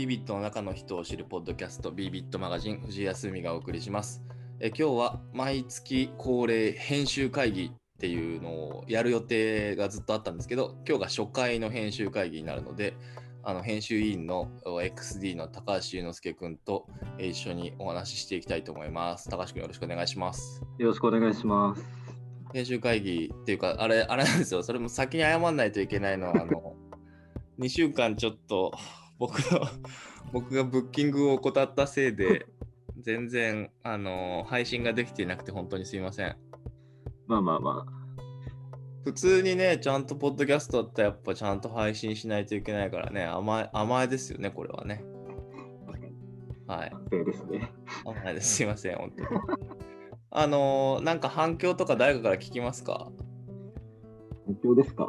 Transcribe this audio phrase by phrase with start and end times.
[0.00, 4.22] ビビットの中の人を知るポッドキャスト、ビビットマガジン、藤井康美がお送りします。
[4.58, 12.94] え今日は毎月恒例編集会議っていうのをやる予定がずっとあったんですけど、今日が初回の編集会議になるので、
[13.42, 16.86] あの編集委員の XD の高橋祐之介君と
[17.18, 19.28] え一緒にお話ししていきたいと思います。
[19.28, 20.62] 高橋君よろしくお願いします。
[20.78, 21.84] よろしくお願いします。
[22.54, 24.62] 編集会議っていうか、あれ、あれなんですよ。
[24.62, 26.74] それも先に謝らないといけないのは、あの、
[27.58, 28.72] 2週間ちょっと
[29.20, 29.60] 僕の、
[30.32, 32.46] 僕がブッキングを怠ったせいで、
[32.98, 36.36] 全然、あの、配信ができていなくて、本当にすいません。
[37.28, 37.86] まあまあま
[39.04, 45.04] 普通にね、ちゃんとポッドキャストってやっぱちゃんと配信しないといけないからね、甘え、甘えですよね、これはね。
[46.66, 47.72] はいですね。
[48.04, 48.56] 甘えです。
[48.56, 49.28] すいません、本当に。
[50.30, 53.10] あの、なんか反響とか誰かから聞きますか？
[54.46, 55.08] 反響ですか？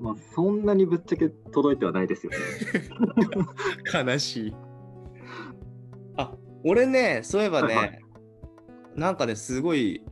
[0.00, 2.38] まあそんなにぶっちゃけ届いてはないですよね。
[3.92, 4.54] 悲しい。
[6.16, 6.32] あ、
[6.64, 7.92] 俺ね、そういえばね、はいは
[8.96, 10.02] なんかね、すごい、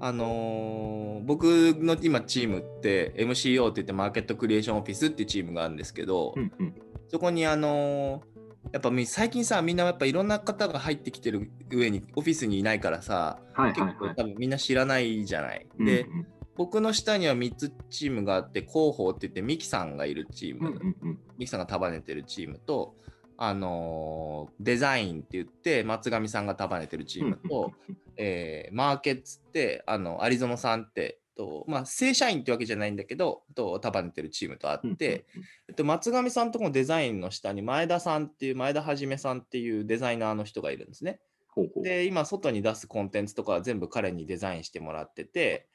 [0.00, 1.44] あのー僕
[1.78, 6.74] の今チームって MCO って言ってマーケットクリエーションオフィスっていうチームがあるんですけど、うんうん。
[7.08, 8.32] そこにあのー
[8.72, 13.90] やっぱみ最近さみんなやっぱいろんな方が入ってきてる上にオフィスにいないからさ、はいはいはい。
[13.90, 15.66] 結構多分みんな知らないじゃない。
[15.78, 16.26] で、うん
[16.56, 21.18] 僕の下には3つチームがあって広報って言ってミキさんがいるチーム、うんうんうん。
[21.38, 22.94] ミキさんが束ねてるチームと、
[23.36, 27.72] あのーデザインって言って松上さんが束ねてるチームと、
[28.16, 35.24] えーマーケッツってあの有園さんってと、まあ、正社員ってわけじゃないんだけどと束ねてるチームとあうんって、
[35.68, 41.20] えっと、松上さんとこのデザインの下に前田さんっていう前田はじめさんっていうデザイナーの人がいるんですね。
[41.48, 41.84] ほうほう。
[41.84, 45.66] で今外に出すコンテンツとかは全部彼にデザインしてもらってて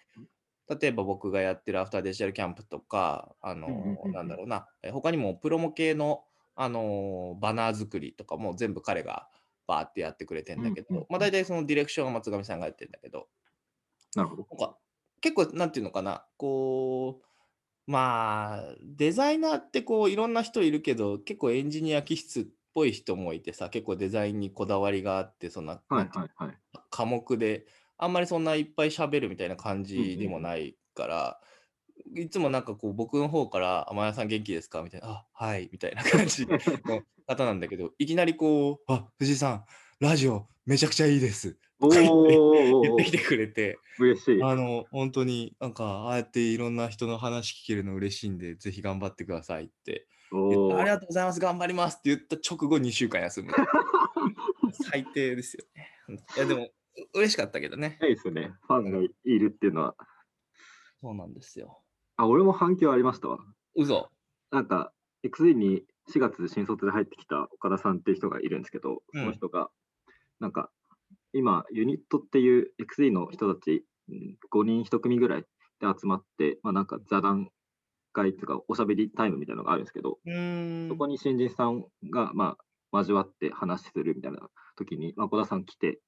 [0.69, 6.23] 例えば僕がやってるアフターデジタルキャンプとかあのなんだろうなえ他にもプロモ系の
[6.55, 9.27] あのバナー作りとかも全部彼が
[9.67, 13.27] バーってやってくれてんだけど、まあ大体そのディレクションは松上さんがやってるんだけど
[14.15, 14.47] なるほど。
[14.49, 14.77] なんか
[15.21, 26.57] 結構なんていうのかなこうまあデザイナーってこういろんな人いるけど結構エンジニア気質っぽい人もいてさ結構デザインにこだわりがあってそんな,、はないはいはい。
[26.89, 27.65] 科目で
[27.97, 31.39] あんまりそんないっぱい喋るみたいな感うんじでもないから、
[32.15, 36.59] いつもなんかこう僕の方から「天谷さん元気ですか?」みたいな「あはい」みたいな感じの
[37.25, 39.65] 方なんだけどいきなりこう「あ藤井さん
[39.99, 44.43] ラジオめちゃくちゃいいです」お とか言ってお 言ってきてくれて嬉しい。
[44.43, 50.35] あの本当になんかああやっていろんな人の話聞けるの嬉しいんでぜひ頑張ってくださいってあ
[50.83, 53.53] りがとうございます頑張りますって言った直後2週間休む。
[54.91, 56.25] 最低ですよね。
[56.35, 56.73] いやでもう
[57.13, 58.53] 嬉しかったけどねいいですね。
[58.67, 59.95] ファンがいるっていうのは。
[61.01, 61.81] そうなんですよ
[62.15, 63.37] あ、俺も反響ありましたわ。
[63.75, 64.09] 嘘
[64.51, 64.91] なんか、
[65.23, 69.69] XD に4月新卒で入ってきた岡田さんっていう人がいるんですけど、その人が、
[70.39, 70.71] なんか、
[71.33, 75.47] 今、ユニットっていう XD の人たちうん5人1組ぐらいで
[75.81, 77.49] 集まって、まあなんか座談
[78.13, 80.17] 会とかおしゃべりタイムみたいなのがあるんですけど、
[80.89, 82.57] そこに新人さんが、ま
[82.91, 84.39] あ、交わって話するみたいな
[84.77, 85.99] 時に、まあ、小田さん来て、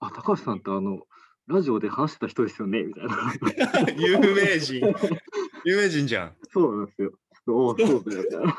[0.00, 1.02] あ、高橋さんってあの、
[1.46, 2.82] ラジオで話してた人ですよね？
[2.82, 3.92] みたいな。
[3.96, 4.94] 有名人
[5.64, 7.12] 有名人じゃんそうなんですよ。
[7.46, 8.56] おお、そうだよ、みたいな。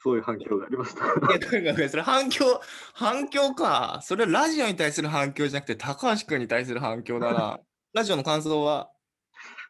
[0.00, 1.04] そういう反響がありました。
[1.04, 2.60] いやとにかくそれ反響
[2.94, 7.58] 反響かそれはラジオに対する反響じゃなくて高橋君に対する反響だな
[7.92, 8.90] ラジオの感想は？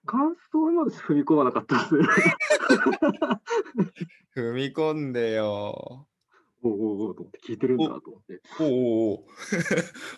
[0.04, 2.06] 感想まで踏み込まなかったですね。
[4.36, 6.06] 踏み込んでよ
[6.62, 8.40] おおおおと思って聞いてるんだと思って。
[8.60, 9.26] おおお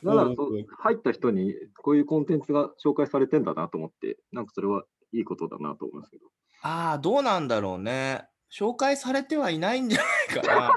[0.04, 0.34] だから
[0.78, 6.26] 入った人にこういうコンテンツが紹介されてんだなと思って、なんかそれはいいことだなと思いますけど。
[6.62, 8.26] ああどうなんだろうね。
[8.52, 10.00] 紹介されてはいないんじゃ
[10.34, 10.72] ないかな。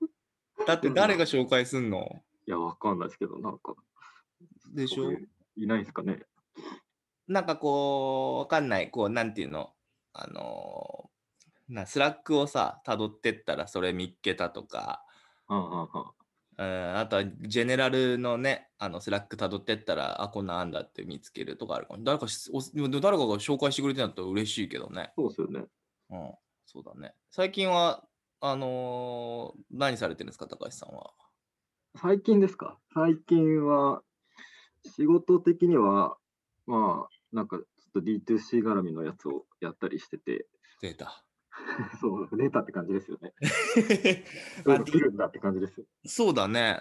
[0.66, 2.22] だって誰が紹介すんの？
[2.46, 3.74] いや、わかんないですけど、なんか、
[4.74, 5.10] でしょ？
[5.56, 6.22] いないですかね。
[7.26, 9.72] なんかこう、わかんない、こう、なんていうの、
[10.12, 11.10] あのー
[11.70, 15.04] な、 Slack をさ、辿ってったらそれ見っけたとか、
[15.46, 16.14] はあはあはあ
[16.58, 22.04] うん、あとは general のね、あの Slack 辿ってったら、あ、こんなんあんだって見つけるとかあるかも。
[22.04, 25.12] 誰かしお誰かが紹介してくれてんだったら嬉しいけどね。
[25.16, 25.64] そうですよね。
[26.10, 26.34] うん、
[26.66, 27.14] そうだね。
[27.30, 28.04] 最近は、
[28.40, 31.12] あのー何されてるんですか、高橋さんは？
[31.96, 32.78] 最近ですか？
[32.92, 34.02] 最近は、
[34.84, 36.16] 仕事的には、
[36.66, 40.46] まあ、なんかちょっと D2C 絡みのやつをやったりしてて、
[40.82, 41.24] データ。
[42.00, 43.32] そう、データって感じですよね。
[44.64, 45.84] そうまあるんだって感じです。
[46.06, 46.80] そうだね。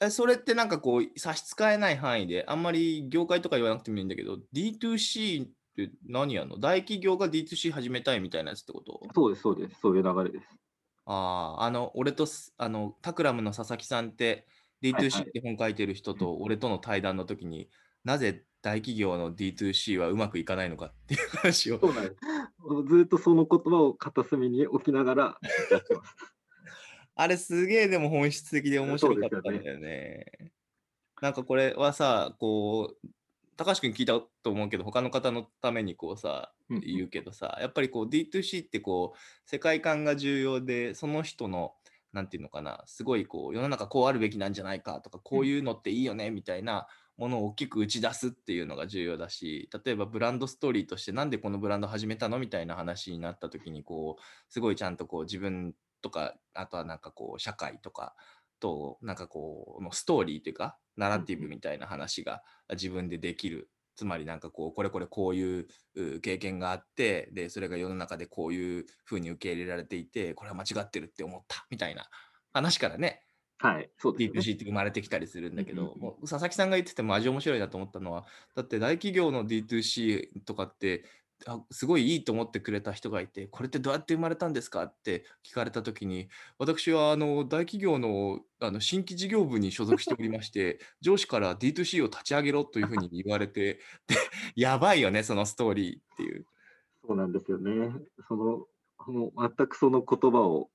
[0.00, 6.58] えそれってなんかこう差し支えない範囲であんまり業界とか言わなくてもいいんだけど D2C って何やんの？
[6.58, 9.00] 大企業が D2C 始めたいみたいなやつってこと？
[9.14, 9.80] そうです、そうです。
[9.80, 10.58] そういう流れです。
[11.06, 14.46] ああ、あの、俺とす、あの、タクラムの佐々木さんって、
[14.90, 15.32] はいは D2C っい。
[15.32, 17.70] て本書いてる人と俺との対談の時に
[18.04, 22.16] なぜ大企業の D2C はうまくいかないのかっていう話をそうなんです。
[22.88, 25.38] ずっとその言葉を片隅に置きながら
[25.70, 26.16] やってます。
[27.16, 30.24] あれすげえでも本質的で面白かったんそうですだよね。
[31.20, 33.08] なんかこれはさ、こう、
[33.56, 39.18] 高橋君聞いたと思うけど、他の方のためにこうさ、うんうん言うけどさ、やっぱりこう D2C ってこう、
[39.48, 41.74] 世界観が重要で、その人の、
[42.12, 58.14] なんていうのかな、すごいこう、世の中こうあるべきなんじゃないかとか、こういうのっていいよねみたいなものを大きく打ち出すっていうのが重要だし、例えばブランドストーリーとしてなんでこのブランド始めたのみたいな話になった時に、こう、すごいちゃんとこう自分とか、あとはなんかこう、社会とか
[58.60, 63.70] と、なんかこう、のストーリーというか、ナラティブみたいな話が自分でできる。
[63.96, 72.08] つまりなんかこう、これこれこういうう経験があって、で、それが世の中でこういうふうに受け入れられていて、これは間違ってるって思ったみたいな
[72.52, 73.22] 話からね、
[73.58, 74.40] はい、そうですね。
[74.40, 81.04] D2C って生まれてきたりするんだけど、うんうんうんもう佐々木さんが言ってても味面白いなと思ったのは、だって大企業の D2C とかって、
[81.46, 86.28] あすごいいいと思ってくれた人がいて、これってどうやって生まれたんですかって聞かれたときに、
[86.58, 94.16] 私はあの大企業のあの新規事業部に所属しておりまして、 上司から D2C を立ち上げろというふうに言われて、で
[94.56, 96.46] やばいよね、そのストーリーっていう。
[97.06, 97.92] そうなんですよね。
[98.26, 98.66] その、
[99.06, 100.70] もう全くその言葉を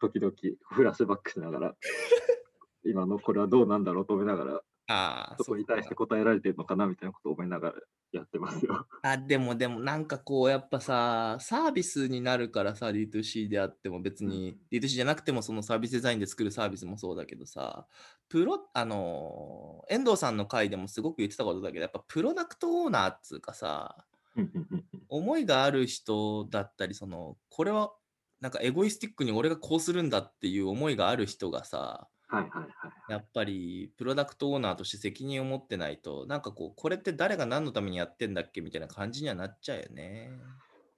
[0.00, 0.32] 時々
[0.70, 1.74] フラッシュバックしながら、
[2.84, 7.74] 今のこれはどうなんだろうと思いながら、ああ、そこに対して答えられてるのかなみたいなことを思いながら
[8.12, 8.86] やってますよ。
[9.02, 17.86] あ、でもでもなんかこうやっぱさ、サービスになるからさ、D2C であっても別に、D2C じゃなくてもそのサービスデザインで作るサービスもそうだけどさ、
[18.28, 24.04] プロ、あのー遠藤さんの回でもすごく言ってたことだけど、やっぱプロダクトオーナーっつうかさ、
[24.36, 27.92] うんうんうんうん思いがある人だったり、その、これは
[28.40, 33.12] なんかエゴイスティックに俺がこうするんだっていう思いがある人がさ、はいはいはい。
[33.12, 40.32] やっぱりプロダクトオーナーとして責任を持ってないと、なんかこう、これって誰が何のためにやってんだっけみたいな感じにはなっちゃうよね。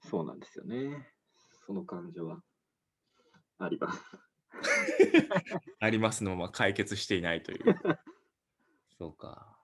[0.09, 1.07] そうなんですよね。
[1.67, 2.43] その感情は
[3.59, 4.01] あります。
[5.81, 7.59] ありますのまま解決していないという。
[8.99, 9.57] そうか。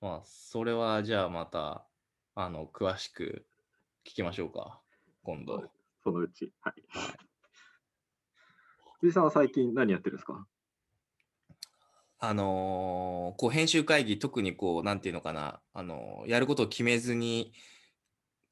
[0.00, 1.86] まあ、それはじゃあまた、
[2.34, 3.46] あの、詳しく
[4.06, 4.80] 聞きましょうか。
[5.22, 5.64] 今度。
[6.02, 6.52] そのうち。
[6.60, 6.74] はい。
[9.00, 10.46] 藤井さんは最近何やってるんですか？
[12.20, 17.52] あのーこう編集会議、特にこう、なんていうのかな、あのーやることを決めずに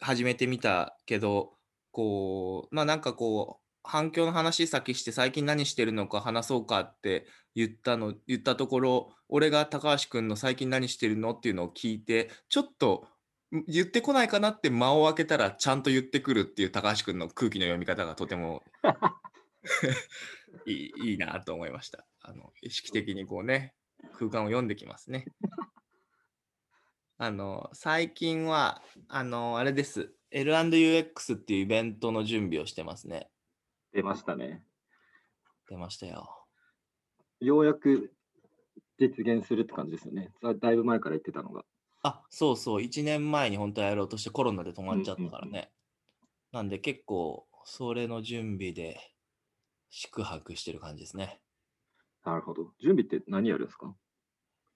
[0.00, 1.52] 始めてみたけど、
[1.90, 13.06] こう、まあなんかこう、反響の話先して最近何してるのか話そうかって言ったの、言ったところ、俺が高橋君の最近何してるのっていうのを聞いて、ちょっとん
[13.66, 18.62] 言ってこないかなって間を空けたらちゃんと言ってくるっていう高橋君の空気の読み方がとても
[20.66, 22.06] いいいいなと思いました。
[22.22, 23.74] あの意識的にこうね、
[24.14, 25.26] 空間を読んできますね。
[27.18, 30.12] あの、最近は、あの、あれです。
[30.30, 33.30] L&UX っていうイベントの準備をしてますね。
[33.92, 34.64] 出ましたね。
[35.68, 36.46] 出ましたよ。
[37.38, 38.12] ようやく
[38.98, 40.32] 実現するって感じですよね。
[40.42, 41.64] だだいぶ前から言ってたのが。
[42.02, 45.72] あ、そうそう、1年前に本当はやろうとしてコロナで止まっちゃったからね。
[46.52, 48.98] なんで結構、それの準備で
[49.90, 51.40] 宿泊してる感じですね。
[52.24, 52.72] なるほど。
[52.80, 53.94] 準備って何やるんですか？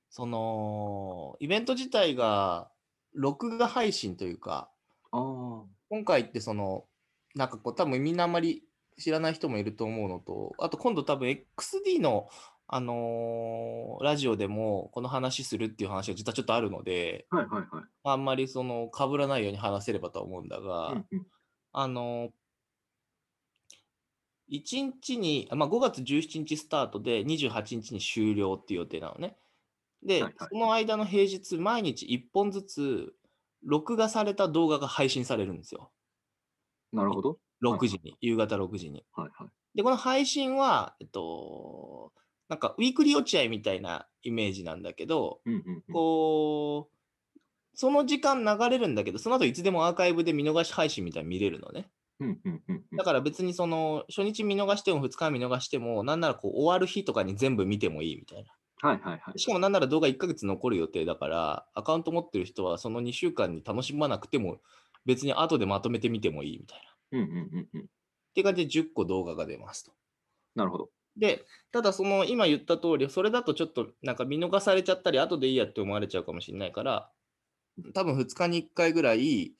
[0.08, 2.70] その、イベント自体が
[3.12, 4.70] 録画配信というか、
[5.10, 5.64] ああ。
[5.90, 6.86] 今回ってその、
[7.34, 8.64] なんかこう、多分みんなあんまり
[8.98, 12.28] 知らない人もいると思うのと、あと今度多分 XD の、
[12.68, 17.84] あのーラジオでもこの話するっていう話が実はちょっとあるので、はいはいはい。
[18.04, 21.26] あんまりその被らないように話せればとは思うんだが、うんうん
[21.72, 29.36] あのー、1日に、あまあ、5月17日スタートで28日に終了っていう予定なのね。
[30.02, 33.14] で、はいはいその間の平日、毎日1本ずつ、
[33.62, 35.90] 録画された動画が配信されるんですよ。
[36.92, 37.38] なるほど。
[37.62, 39.04] 6時に、夕方6時に。
[39.12, 39.48] はいはい。
[39.74, 42.12] で、この配信は、えっと、
[42.48, 46.96] なんかウィークリー落合みたいなイメージなんだけど、うんうんうんこう、
[47.74, 51.90] その時間流れるんだけど、その後いつでもアーカイブで見逃し配信みたいに見れるのね。
[52.20, 58.52] うんうんうんうんだから別にその初日見逃しても2日見逃しても、なんならこう終わる日とかに全部見てもいいみたいな。
[58.80, 59.38] はいはいはい。
[59.38, 64.60] しかもなんなら動画1ヶ月残る予定だから、アカウント持ってる人はその2週間に楽しまなくても、
[65.04, 66.84] 別に後でまとめてみてもいいみたいな。
[66.84, 67.86] っうんうんうんうん。
[68.34, 69.92] ていう感じで10個動画が出ますと。
[70.54, 70.90] なるほど。
[71.16, 77.10] で、ただその今言った通り、それだとちょっとなんか見逃されちゃったり、後でいいやって思われちゃうかもしれないから、
[77.94, 79.54] 多分2日に1回ぐらい、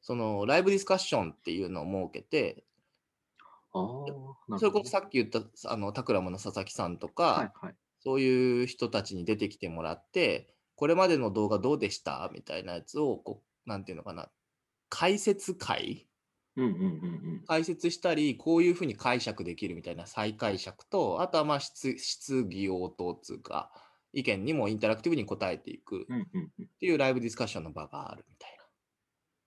[0.00, 2.64] そのライブディスカッションっていうのを設けて、
[3.74, 4.58] あ。
[4.58, 7.74] それこそさっき言ったあのタクラムの佐々木さんとか、はいはい。
[8.00, 12.28] そういう人たちに出てきてもらって、これまでの動画どうでした？
[12.32, 14.28] みたいなやつをこう、なんていうのかな、
[14.88, 16.08] 解説会
[17.46, 23.72] 解説したり、こういうふうに解釈できるみたいな再解釈と、あとはまあ質質疑応答つうか、
[24.12, 26.06] 意見にもインタラクティブに答えていくっ。
[26.80, 28.56] ていうライブディスカッションの場があるみたい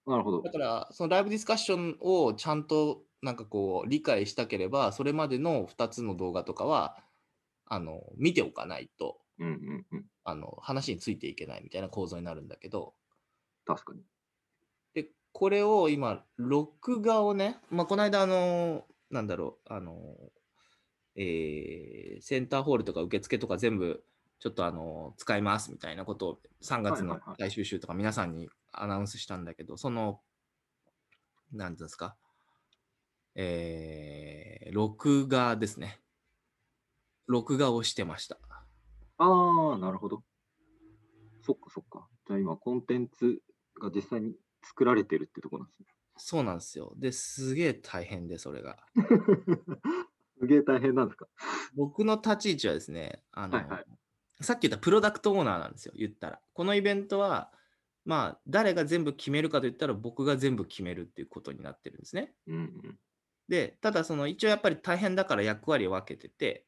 [0.06, 0.14] な。
[0.14, 0.52] なるほどだ。
[0.52, 7.04] から、そのライブディスカッションをちゃんとなんかこう理解したければ、それまでの2つの動画とかは、
[7.66, 9.22] あの、見ておかないと。
[10.26, 12.96] あの、話についていけないみたいな構造になるんだけど、
[13.66, 14.04] 確かに。
[15.36, 19.96] で、これを今、録画をね、まあ、この間、あの、なんだろう、あの、
[21.18, 24.04] えーセンターホールとか受付とか全部、
[24.40, 30.22] ちょっとあの、使いますみたいなことを3月のはいはいはい最終週とか皆さんにアナウンスしたんだけど、その、
[31.52, 32.16] なんていうんですか、
[33.36, 36.02] えー録画ですね。
[37.28, 38.40] 録画をしてました。
[39.18, 40.24] ああ、なるほど。
[41.44, 42.08] そっかそっか。
[42.28, 43.42] じゃあ今、コンテンツ
[43.80, 45.86] が実際に作られてるってとこなんですね。
[46.18, 46.94] そうなんですよ。
[46.98, 48.78] で、すげえ大変で、それが。
[50.40, 51.28] すげえ大変なんですか？
[51.76, 53.86] 僕の立ち位置はですね、あの、はいはい
[54.42, 56.42] さっき言ったプロダクトオーナーなんですよ、言ったら。
[56.54, 57.54] このイベントは、
[58.04, 62.36] まあ、誰が全部決めるかといったら、僕が全部決めるっていうことになってるんですね。
[62.48, 63.00] うんうん。
[63.48, 66.66] で、ただ、その、一応やっぱり大変だから役割を分けてて、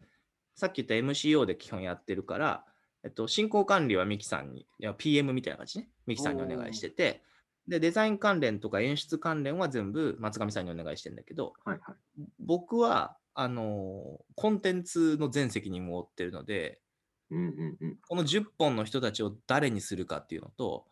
[0.56, 2.66] さっき言った MCO で基本やってるから、
[3.04, 4.66] えっと、進行管理はミキさんに、
[4.98, 7.22] PM みたいな感じね、ミキさんにお願いしてて、
[7.68, 11.96] で、デザイン関連とか演出関連は全部松上さんにお願いしてるんだけど、はいはい。
[12.40, 16.82] 僕は、あのコンテンツの全責任を負ってるので、
[17.30, 17.98] うんうんうん。
[18.08, 20.88] この10本の人たちを誰にするかっていうのと、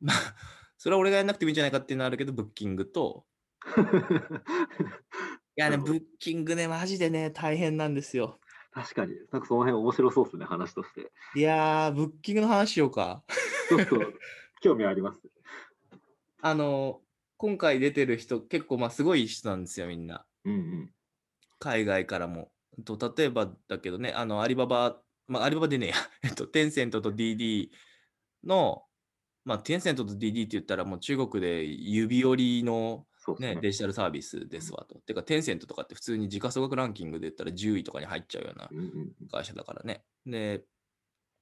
[0.00, 0.16] まあ、
[0.76, 3.24] それは俺がやんなくてもいいんじゃないかっていうのはあるけど、ブッキングと、
[5.58, 8.40] いやね、ブッキングね、マジでね、大変なんですよ。
[8.72, 11.10] 確かに、なんかその辺面白そうですね、話として。
[11.34, 13.24] いやー、ブッキングの話しようか。
[13.70, 13.96] ちょっと
[14.60, 15.20] 興味あります。
[16.48, 17.00] あの、
[17.38, 20.24] 今回出てる人、結構まあすごい人なんですよ、みんな。
[20.44, 20.90] うんうん。
[21.58, 22.52] 海外からも。
[22.84, 27.70] と例えばだけどね、あの、アリババ、まあ、アリババでねえや、 えっと、テンセントと DD
[28.44, 28.84] の、
[29.44, 33.08] まあ、テンセントと DD って言ったらもう中国で指折りの、
[33.40, 33.60] ね、ね。
[33.60, 35.00] デジタルサービスですわと。
[35.00, 38.70] てか、テンセントとかって普通に時価総額ランキングで言ったら10位とかに入っちゃうような
[39.32, 40.04] 会社だからね。
[40.24, 40.64] で、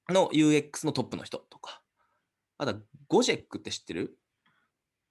[0.09, 1.83] の UX のトップの人とか。
[2.57, 4.17] あとは、ゴジェックって知ってる？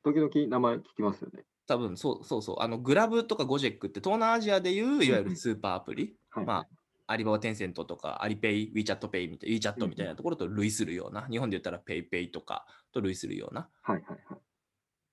[0.04, 1.44] 時々名前聞きますよね。
[1.66, 2.56] 多分そうそうそう。
[2.61, 6.14] あの、グラブとかゴジェックって東南アジアでいういわゆるスーパーアプリ？
[6.30, 6.44] はい。
[6.44, 6.68] まあ、
[7.06, 14.40] アリババテンセントとか、アリペイ、WeChat Pay みたいな、WeChat みたいなところと類するような、日本で言ったら PayPay とかと類するような、はいはいはい。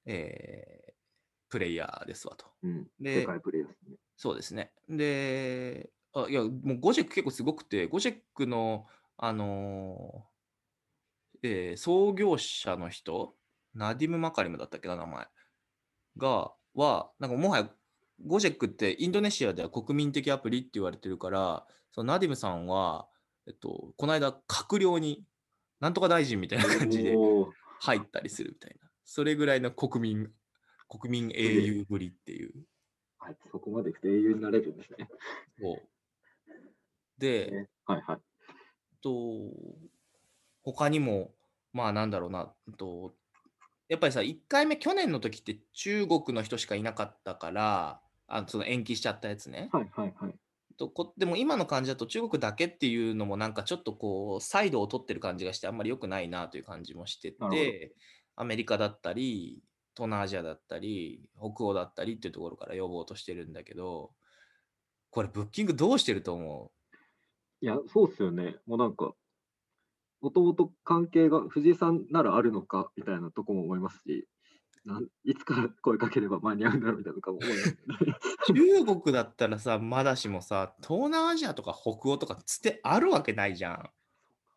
[0.05, 0.91] えー
[1.50, 2.45] プレイヤーですわと。
[2.63, 2.88] うん。
[2.98, 3.98] で世界プレイヤーですね。
[4.15, 4.71] そうですね。
[4.88, 13.36] で、あいや、もうゴジェック結構すごくて、ゴジェックの、あのーえー創業者の人、
[13.74, 15.28] ナディム・マカリムだったっけな、名前
[16.18, 17.70] が、は、なんかもはや、
[18.25, 23.08] ゴジェックってインドネシアでは国民的アプリって言われてるから、そのナディムさんは、
[23.48, 25.25] えっと、この間、閣僚に、
[25.80, 27.16] なんとか大臣みたいな感じで
[27.80, 30.32] 入ったりするみたいな、それぐらいの国民、
[30.88, 32.51] 国民英雄ぶりっていう。
[33.18, 35.08] はい、そこまで英雄になれるんですね。
[35.60, 35.92] そう
[37.18, 38.20] で、ねはいはい。
[39.01, 39.12] と、
[40.63, 41.34] 他にも、
[41.74, 43.13] まあなんだろうな、うんと、
[43.91, 49.69] やっぱりさ、1回目、去年の時って中国の人しかいなかったから、あその延期しちゃったやつね。
[49.74, 50.33] はいはいはい。
[50.77, 57.93] とこでも今の感じだと中国だけっていうのもなんかちょっとこう、サイドを取ってる感じがしてあんまり良くないなという感じもしてて、
[58.38, 59.62] アメリカだったり、
[59.93, 64.13] 東南アジアだったり、北欧だったりっていうところから呼ぼうとしてるんだけど、
[65.10, 66.71] これブッキングどうしてると思
[67.60, 68.55] いや、そうっすよね。
[68.65, 69.13] もうなんか、
[70.22, 74.28] もともと関係が藤井さんならあるのかみたいなとこも思いますし、
[74.86, 78.00] なんいつから声かければ間に合うんだろうみたいなとかも思いますよね。
[78.48, 83.90] う 中国だったらさ、まだしもさ、東南アジアとか北欧とかつってあるわけないじゃん。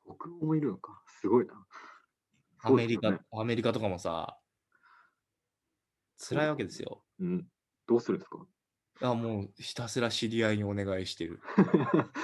[0.04, 1.02] 北欧もいるのか。
[1.06, 1.66] すごいな。
[2.62, 4.40] アメリカ、ねアメリカとかもさ、
[6.18, 7.04] 辛いわけですよ。
[7.20, 7.48] うん。
[7.86, 8.46] どうするんですか？
[9.00, 11.40] いや、もうひたすら知り合いにお願いしてる。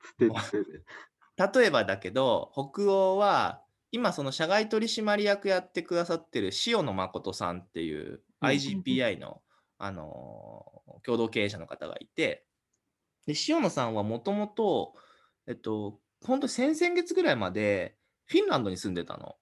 [0.00, 0.84] つてつてで。
[1.38, 9.42] 例えばだけど、北欧は、今その社外取締役やってくださってる塩野誠さんっていう IGPI の、
[9.78, 12.44] あのー共同経営者の方がいて、
[13.26, 14.94] で塩野さんはもともと、
[15.46, 19.36] えっと、本当に先々月ぐらいまでフィンランドに住んでたの。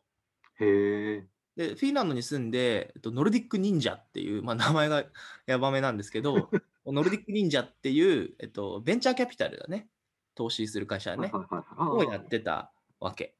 [0.61, 1.27] へえ。
[1.57, 5.05] で、フィンランドに住んで、えっと、ノルディック忍者っていう、まあ、名前が
[5.47, 6.51] やばめなんですけど、
[6.87, 9.89] ノルディック忍者っていう、えっと、ベンチャーキャピタルだね。
[10.37, 11.33] 投資する会社だね。
[11.79, 13.35] をやってたわけ。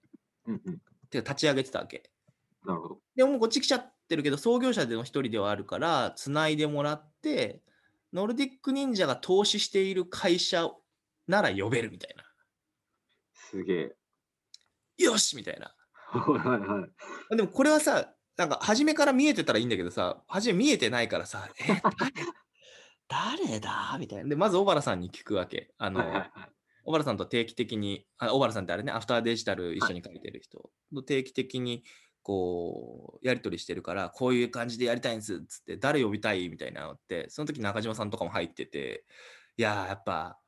[0.47, 0.79] うんうん。
[1.11, 2.11] てか立ち上げてたわけ。
[2.65, 2.99] なるほど。
[3.15, 7.63] でももうこっち来ちゃってるけど、創業者での一人ではあるから、つないでもらって、
[8.13, 10.71] ノルディック忍者が投資している会社
[11.29, 12.25] なら呼べるみたいな。
[13.35, 13.97] すげえ。
[14.99, 15.75] よしみたいな。
[15.93, 16.89] はいはいは
[17.33, 17.37] い。
[17.37, 21.81] でもこれはさ、なんか初めから見えてたらいいんだけどさ、初め見えてないからさ、え、
[23.09, 23.97] 誰 誰だ？
[23.99, 24.29] みたいな。
[24.29, 25.75] で、まず小原さんに聞くわけ。
[25.79, 26.56] あの、はいはいはい。
[26.87, 31.83] 小原さんと定期的に、あ小原さんってあれね、アフターデジタル一緒に書いてる人と定期的に
[32.23, 39.05] こう、やり取りしてるから、こういう感じでやりたいんですっつって、誰呼びたいみたいなのって、その時中島さんとかも入ってて、
[39.57, 40.39] いやー、やっぱ、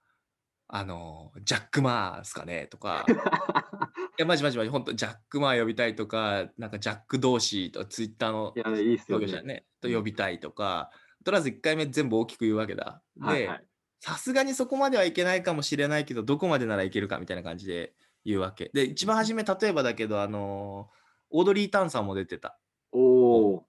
[0.68, 3.04] あの、ジャック・マーですかねとか、
[4.18, 9.54] いや、マジマジマジ、本当ジャック・マー呼びたいとか、なんかジャック同士とツイッターのいや、いいっすよ創業者ね。
[9.54, 10.90] ね、と呼びたいとか、
[11.24, 13.02] とりあえず1回目全部大きく言うわけだ。
[13.16, 13.67] ではいはい。
[14.00, 18.70] さすがにそこまではいけないかもしれないけど、どこまでならいけるかみたいな感じで言うわけ。
[18.72, 20.98] で、一番初め、例えばだけど、あのー
[21.30, 22.58] オードリー・タンさんも出てた。
[22.92, 23.66] おお。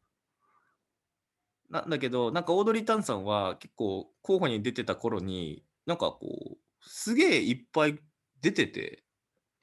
[1.69, 6.19] なんだけど、なんかオードリー・タンさんは結構候補に出てた頃に、なんかこ
[6.53, 7.99] う、すげえいっぱい
[8.41, 9.03] 出てて、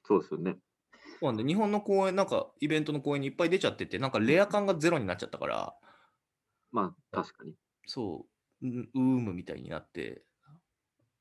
[0.03, 0.57] そうですよね。
[1.19, 5.75] そうなんで日本の公演、なんかイベントの公演にいっぱい出ちゃってて、なんかレア感がゼロになっちゃったから、
[6.71, 7.53] まあ、確かに。
[7.87, 8.27] そ
[8.61, 10.23] う、うームみたいになって、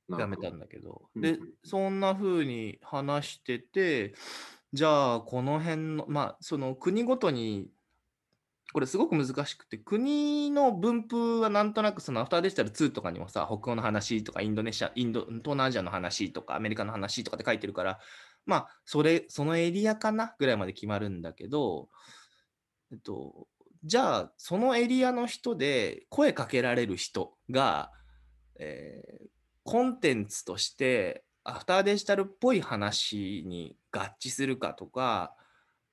[0.09, 1.09] やめたんだけど。
[1.17, 4.15] でうんうん、そんな風に話してて、
[4.73, 7.69] じゃあ、この辺の、まあ、その国ごとに、
[8.73, 18.01] これすごく難しくて、国の分布はなんとなく、そのアフターデジタル2とかにもさ、北欧の話とか、インドネシア、インド、東南アジアの話とか、アメリカの話とかって書いてるから、
[18.45, 21.89] まあ、それ、そのエリアかなぐらいまで決まるんだけど、
[22.93, 23.49] えっと、
[23.85, 27.92] じゃあ、そのエリアの人で声かけられる人が、
[28.59, 29.36] えー
[29.66, 35.35] コンテンツとしてアフターデジタルっぽい話に合致するかとか、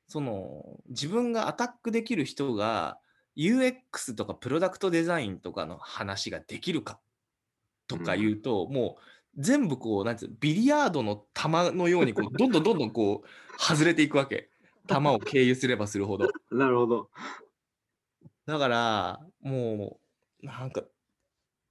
[0.08, 3.00] その自分がアタックできる人が
[3.36, 7.00] UX とかプロダクトデザインとかの話ができるか
[7.88, 9.02] とか言うと、もう
[9.38, 13.28] 全部こう、なんつうのビリヤードの球のようにこう、どんどんどんどんこう、
[13.60, 14.50] 外れていくわけ。
[14.88, 16.30] 球を経由すればするほど。
[16.52, 17.10] なるほど。
[18.46, 19.98] だから、も
[20.44, 20.84] う、なんか、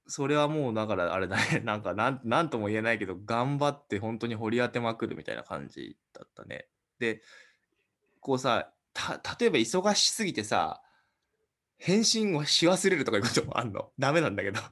[0.07, 6.67] それはもう、だからあれだね、 なんかなん、なんとも言えないけど、頑張って本当に掘り当てまくるみたいな感じだったね。
[6.99, 7.21] で、
[8.19, 10.81] こうさ、た、例えば忙しすぎてさ、
[11.77, 13.91] 返信をし忘れるとかいうこともあんの？
[13.99, 14.61] ダメなんだけど。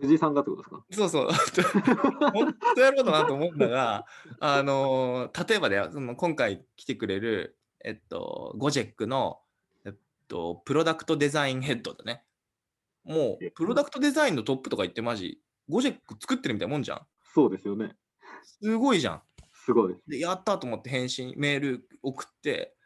[0.00, 0.84] 藤井さんがってことですか？
[0.90, 2.30] そうそう。
[2.32, 4.06] 本当やろうなと思うんだが、
[4.40, 9.40] あのー例えばだよ、その今回来てくれる、えっと、ゴジェックの、
[9.84, 9.94] えっ
[10.28, 12.24] と、プロダクトデザインヘッドだね。
[13.04, 17.06] もえう、プロダクトデザインのトップとか言ってマジ、ゴジェック作ってるみたいなもんじゃん。
[17.34, 17.96] そうですよね。
[18.42, 19.22] すごいじゃん。
[19.52, 20.02] すごいです。
[20.08, 22.76] で、やったと思って返信、メール送って、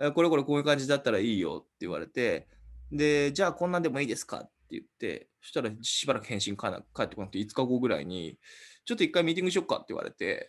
[0.00, 2.48] えこれこれこういう感じだったらいいよって言われて、
[2.90, 8.38] で、じゃあこんなんでもいいですかって言って、そしたらしばらく返信かな返ってこなくて、5日後ぐらいに、
[8.84, 10.48] ちょっと一回ミーティングしよっかって言われて、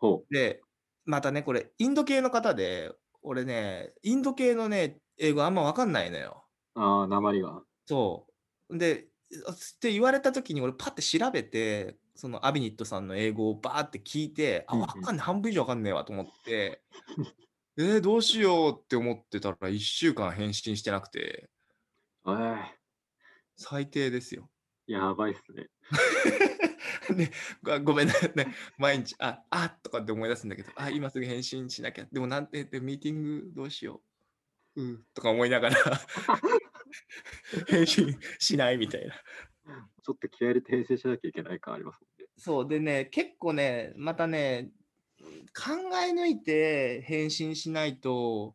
[0.00, 0.60] ほで、
[1.04, 6.44] またね、これ、インド系の方で、俺ね、インド系のね、英語あんまわかんないのよ。
[6.76, 6.80] う。
[6.80, 7.64] ああ、鉛が。
[7.88, 8.26] そ
[8.68, 8.76] う。
[8.76, 9.08] で、っ
[9.80, 16.82] て言われた時に俺パッて調べて、そのアビニットさんの英語をバーって聞いて、あ、わかんない、半分以上わかんねえわと思って、
[17.78, 21.48] えーどうしようって思ってたら1週間返信してなくて、
[22.26, 22.56] え
[23.56, 24.50] 最低ですよ。
[24.86, 25.68] えやばいっすね。
[27.16, 27.30] ね、
[27.62, 32.06] ごごめんね、ね毎日、あ、あとかって思い出すんだけど、あ、今すぐ返信しなきゃ。
[32.12, 34.02] でもなんて言って、ミーティングどうしよ
[34.76, 34.82] う。
[34.82, 35.76] うん、とか思いながら、
[37.66, 39.14] 返信しないみたいな。
[40.02, 42.30] ちょっと気合い入れて編成しなきゃいけない感ありますもんね。
[42.36, 44.70] そうでね、結構ね、またね、
[45.20, 45.74] 考
[46.06, 48.54] え抜いて返信しないと、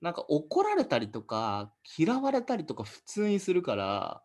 [0.00, 4.22] なんか怒られたりとか、嫌われたりとか普通にするから、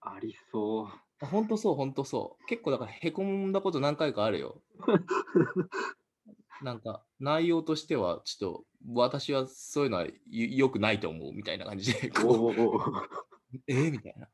[0.00, 0.88] ありそ
[1.20, 1.26] う。
[1.26, 2.46] ほんとそう、ほんとそう。
[2.46, 4.62] 結構だからへこんだこと何回かあるよ。
[6.62, 12.54] なんか内容としては、ちょっと私はそういうのはよくないと思うみたいな感じで、おこう。
[13.66, 13.90] えー？
[13.90, 14.28] みたいな。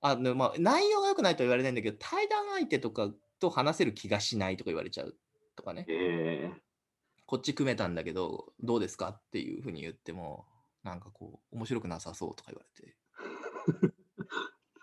[0.00, 5.16] あでまあ、内容が良くないとは言われないんだけど、対談相手とかと話せる気がしないとか言われちゃう
[5.56, 5.86] とかね。
[5.88, 6.62] ええ
[7.26, 10.46] こっち組めたんだけど、どうですかっていうふうに言っても、
[10.82, 12.96] なんかこう、面白くなさそうとか言われて。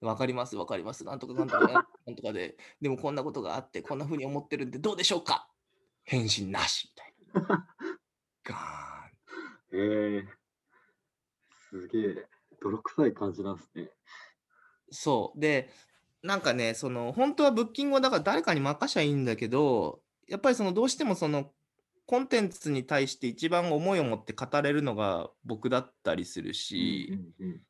[0.00, 1.74] わかります、わかります、なんとかなんとかね。
[1.74, 5.49] なんとかで、でもこんなことがあって、こんなふうに思ってるんで、どうでしょうか？
[6.10, 6.92] 返信なし
[7.32, 7.68] みたいな。
[8.42, 10.18] ガーン。
[10.18, 10.28] ええ
[11.70, 12.26] すげえ、
[12.60, 13.92] 泥臭い感じなんですね。
[14.90, 15.40] そう。
[15.40, 15.70] で、
[16.24, 21.52] なんかね、その、本当はブッキングをだから誰かに任しゃいいんだけど、やっぱりその、どうしてもその、
[22.06, 27.62] コンテンツに対して一番思いを持って語れるのが僕だったりするし、うんうん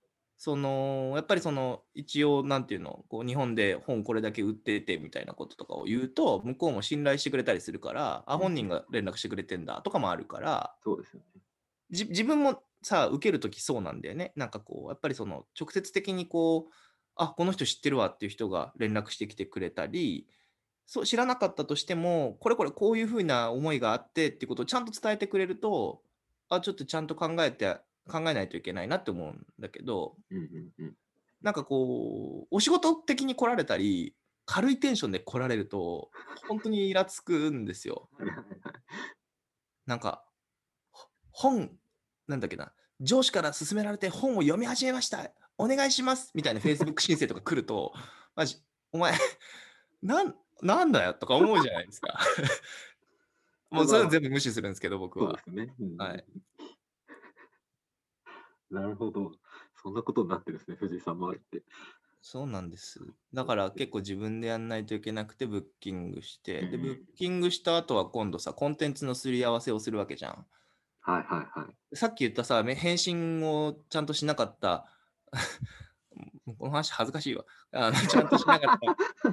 [0.43, 11.43] そのやっぱりその一応なんていうのこう日本で本これだけ売っててみたいなこととかを言うと向こうも信頼してくれたりするからあうん本人が連絡してくれてんだとかもあるからそうですよね。
[11.91, 16.75] じ自分もさ受けるときそうなんだよねなんかこうやっぱりその直接的にこう
[17.17, 20.27] あこの人知ってるわっていう人が連絡してきてくれたり
[20.87, 26.01] そう知らなかったとしてもこれこれこういうふうな思いがあってっていうことをちゃんと伝えてくれると
[26.49, 27.77] あちょっとちゃんと考えて
[28.11, 30.97] 考えないといけないなって思うんだけどうんうんうん。
[31.43, 36.11] なんかこう、お仕事的に来られたり、軽いテンションで来られると、
[36.49, 38.09] 本当にイラつくんですよ。
[39.87, 40.25] なんか、
[40.91, 41.09] ほ
[41.51, 41.79] 本、
[42.27, 47.95] なんだっけな、上司から勧められて本を読み始めました、お願いしますみたいな Facebook 申請とか来ると、
[48.37, 48.57] マジ、
[48.93, 49.15] お前、
[50.03, 52.19] なん、なんだよとか思うじゃないですか。
[53.71, 55.73] もうそれ全部無視するんですけど、僕はね。
[55.79, 56.25] うんはい。
[58.71, 59.33] なるほど。
[59.83, 61.63] そんなことになってるんですね、藤井さん周りって。
[62.23, 63.01] そうなんです。
[63.33, 70.47] だから結構自分でやんないといけなくてブッキングして、で、うんブッキングした後は今度さ、コンテンツのすり合わせをするわけじゃん。
[71.01, 71.97] はいはいはい。
[71.97, 74.87] さっき言ったさ、め返信をちゃんとしなかった、
[76.59, 77.45] この話恥ずかしいわ。
[77.73, 78.79] あのちゃんとしなかっ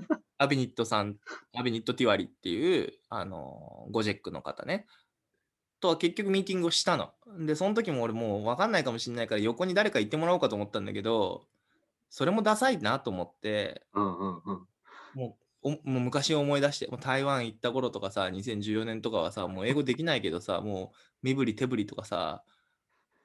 [0.08, 1.18] たアビニットさん、
[1.56, 4.86] アビニット・ティワリっていう、あの、ゴジェックの方ね。
[5.80, 7.12] とは結局ミーティングをしたの。
[7.40, 11.46] で、その時も俺もう分かんないかもしれないから横に誰か行ってもらおうかと思ったんだけど、
[12.10, 14.68] それもダサいなと思って、うんうんうん。
[15.14, 22.44] もうおもう昔を思い出して、もう台湾行った頃とかさ、2014年とかはさ、もう英語できないけどさ、もう身振り手振りとかさ、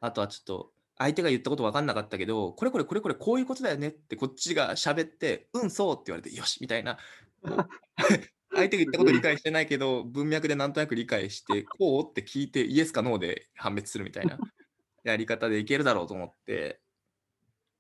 [0.01, 6.99] あとはちょっと相手が言ったこと分かんなかったけど、これこれこれこれこういうことだよねってこっちが喋って、うんそうって言われて、よしみたいな。
[8.55, 14.39] 相手が言ったこと理解してないけど、文脈でなんとなく理解して、こうって聞いて、イエスかノーで判別するみたいな
[15.05, 16.81] やり方でいけるだろうと思って、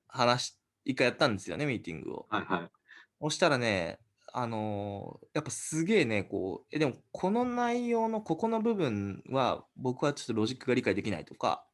[0.08, 2.26] 話し、一回やったんですよね、ミーティングを。
[2.30, 2.70] はいはい。
[3.20, 4.00] そしたらね、
[4.34, 11.66] あのーやっぱすげえね、こう、え、でもこの内容のここの部分は僕はちょっとロジックが理解できないとか。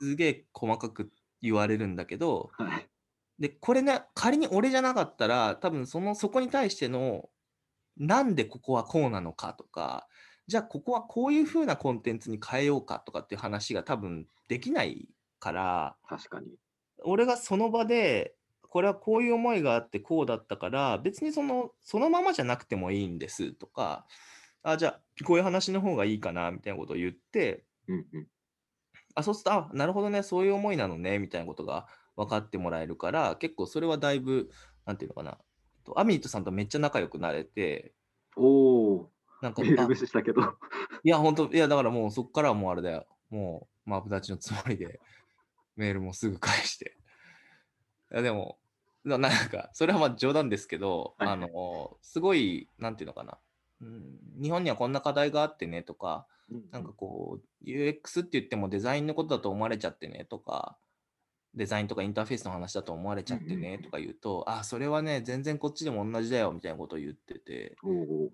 [0.00, 2.90] すげえ細かく言われるんだけど、はい。
[3.38, 7.28] で、これね、仮に俺じゃなかったら、多分その、そこに対しての、
[7.96, 10.08] なんでここはこうなのかとか、
[10.46, 15.08] じゃあここはこういう風なコンテンツに変えようかとかっていう話が多分できない
[15.40, 16.48] から、確かに。
[17.04, 24.06] 俺がその場で、これはこういう思いがあってこうだったから、別にそのそのままじゃなくてもいいんですとか、
[24.62, 28.28] あじゃあこういう話の方がいいかなみたいなことを言って、うんうん。
[29.14, 34.50] あそうすると、あなるほどね、そういう思いなのねみたいなことが分かってもらえるから、結構それはだいぶ、
[34.86, 35.38] なんていうのかな、
[35.84, 37.92] とアミットさんとめっちゃ仲良くなれて、
[38.36, 39.10] おお。
[39.42, 40.42] なんか、メしたけど。
[41.02, 43.06] いや、本当いや、だからもうそこからはもうあれだよ。
[43.30, 45.00] もう、マブダチのつもりで、
[45.76, 46.96] メールもすぐ返して。
[48.12, 48.58] いや、でも、
[49.04, 53.38] ななんか、それはまあ冗談ですけど、はいあの、すごい、なんていうのかな、
[53.82, 56.26] うん、日本にはこんな課題があってねとか、
[56.70, 60.78] なんかこう、UX って言ってもデザインのことだと思われちゃってねとか、
[61.54, 67.76] デザインとかインターフェースの話だと思われちゃってねとか言うと、あ、それはね、全然こっちでも同じだよみたいなことを言ってて。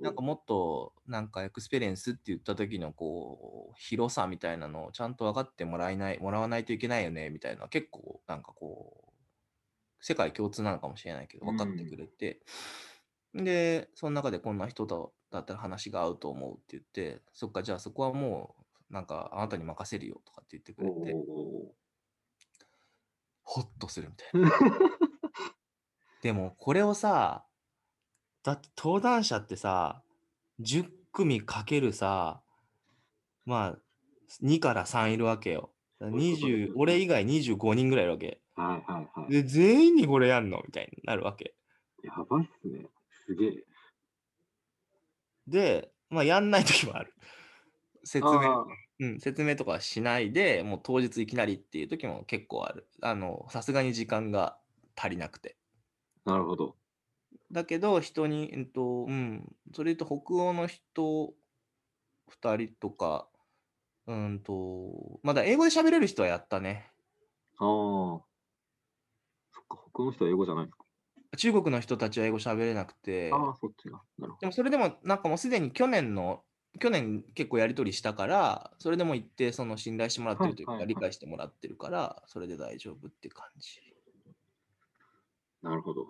[0.00, 9.11] なんかもっとなんかエクスペリエンスって言った時のこう広さみたいなのをちゃんと分かってもらえないもらわないといけないよねみたいな結構なんかこう
[10.00, 12.40] 世界共通なのかもしれないけど分かってくれて、
[13.35, 18.54] でその中でこんな人とだったら話が合うと思うって言ってそっかじゃあそこはも
[18.90, 21.14] うなんかあなたに任せるよとかって言ってくれて。
[21.14, 21.74] お
[23.52, 24.78] ホッとするみたいな。
[26.22, 27.44] でもこれをさ
[28.44, 30.04] だって登壇者ってさ
[30.60, 32.42] 10組かけるさ
[33.44, 33.78] まあ
[34.44, 35.72] 2から3いるわけよ。
[35.98, 38.40] そういうことですよ20ね俺以外25人ぐらいいるわけ。
[38.54, 39.32] はいはいはい。
[39.32, 41.54] で全員にこれやんのみたいになるわけ。
[42.04, 42.86] やばいっすね。
[43.26, 43.64] すげえ。
[45.48, 47.12] で、まあやんない時もある。
[48.04, 48.64] 説明あ、
[49.00, 52.86] うん、説明とかはしないでもう当日いきなりっていう時も結構ある。
[53.00, 54.58] あのさすがに時間が
[54.94, 55.56] 足りなくて。
[56.24, 56.76] なるほど。
[57.50, 61.32] だけど、人に、えっと、うん、それと北欧の人
[62.30, 63.26] 2人とか、
[64.06, 66.90] うんと、まだ英語で喋れる人はやったね。
[67.58, 67.66] ああ。
[69.52, 70.84] そっか、他の人は英語じゃないですか。
[71.36, 74.00] 中国の人たちは英語喋れなくて、ああ、そっちが。
[74.18, 76.42] なるほでもそれでもなんかもうすでに去年の、
[76.78, 83.80] 去年結構やり取りしたから、それでも一定その信頼してもらってるというか、はいはいはい理解してもらってるから、それで大丈夫って感じ。
[85.62, 86.06] なるほど。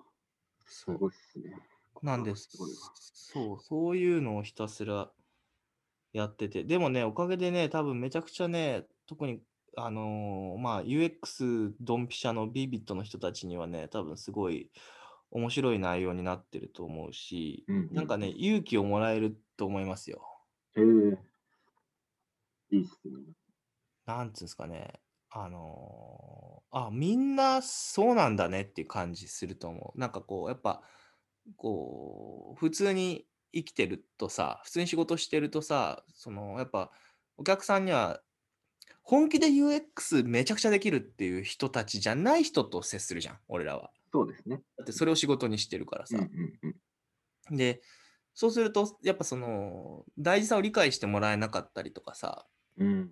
[0.66, 1.56] すそうごいっすね。
[2.02, 2.50] なんです。
[3.12, 5.10] そう、そういうのをひたすら
[6.12, 9.42] やってて、でもね、おかげでね、多分めちゃくちゃね、特に、
[9.76, 14.70] あのーまあ、UX ドンピシャのビビットの人たちにはね、多分すごい
[15.30, 20.29] 面白い内容になってると思うし、うんうんなんかね、勇気をもらえると思いますよ。
[20.76, 21.18] へえ。
[22.70, 23.34] いいっすね。
[24.06, 25.00] なんつうんですかね。
[25.30, 29.98] あのーあ、みんなそうなんだねっていう感じすると思う。
[29.98, 30.82] なんかこう、やっぱ、
[31.56, 36.92] こう、普通に生きてるとさ、普通に仕事してるとさ、その、やっぱ、
[37.36, 38.20] お客さんには、
[39.02, 43.90] 本気で UX めちゃくちゃできるっていう人たちじゃない人と接するじゃん、俺らは。
[44.12, 44.62] そうですね。
[44.76, 46.16] だってそれを仕事にしてるからさ。
[46.18, 46.74] うんうん
[47.50, 47.56] うん。
[47.56, 47.82] で、
[48.34, 52.46] そうすると、やっぱその、大事さを理解してもらえなかったりとかさ、
[52.78, 53.10] うん。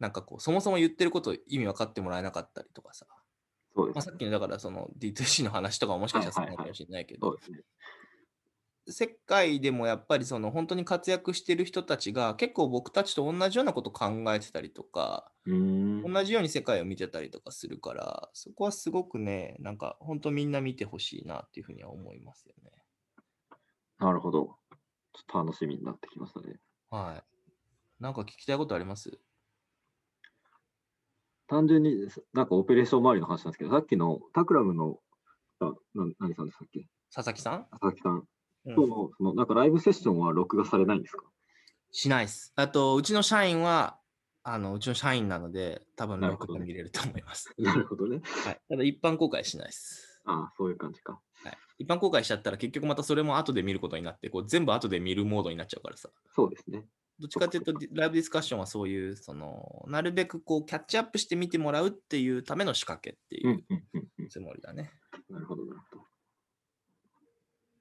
[0.00, 3.18] なんかこう、そもそも言ってること意味分かってもらえなかったりとかさ、まあ、
[3.74, 4.02] そうですね。
[4.02, 7.36] さっきのだからその D2C の話とかももしかしたらそうなのかもしれないけど。
[8.86, 16.12] 世界でもやっぱりその本当に活躍してる人たちが結構僕たちと同じようなこと考えてたりとか、うーん。
[16.12, 22.63] 同じように世界を見てたりとかするから、そこはすごくね、なんか本当みんな見てほしいなっていうふうには思いますよね。
[24.04, 24.58] なるほど。
[25.14, 26.56] ちょっと楽しみになってきましたね。
[26.90, 28.02] はい。
[28.02, 29.18] なんか聞きたいことあります？
[31.46, 34.98] 単純に、なんかオペレーション周りの話なんですけど、さっきのタクラムの、
[35.60, 36.86] あな何さんでしたっけ？
[37.14, 38.24] 佐々木さん、佐々木さん
[38.66, 41.24] うんとの、その、なんかライブセッションは録画されないんですか？
[41.92, 42.52] しないです。
[42.56, 43.98] あと、うちの社員は、
[44.42, 47.54] あのうちの社員なので、多分録画見れると思います。
[47.56, 48.20] なるほどね。
[48.44, 50.13] はい、ただ一般公開しないです。
[50.24, 51.20] ああ、そういう感じか。
[51.44, 56.86] はい、一般公開しちゃったら結局またそれも後で見ることになってこう全部後で見るモードになっちゃうからさそうですね。
[57.20, 63.64] どっちかというとライブディスカッションはそういうそのなるべくこうキャッチアップして見てもらうっていうための仕掛けっていう。
[64.28, 64.90] つもりだね、
[65.30, 66.02] なるほど、なるほど。